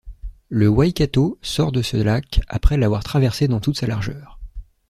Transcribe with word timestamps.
Le 0.49 0.67
Waikato 0.67 1.37
sort 1.43 1.71
de 1.71 1.83
ce 1.83 1.95
lac, 1.95 2.41
après 2.47 2.75
l’avoir 2.75 3.03
traversé 3.03 3.47
dans 3.47 3.59
toute 3.59 3.77
sa 3.77 3.85
largeur. 3.85 4.39